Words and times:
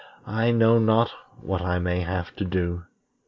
I 0.25 0.49
know 0.49 0.79
not 0.79 1.11
what 1.41 1.61
I 1.61 1.77
may 1.77 1.99
have 1.99 2.35
to 2.37 2.43
do. 2.43 2.85